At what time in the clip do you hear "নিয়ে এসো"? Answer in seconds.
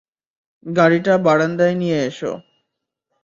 1.75-2.31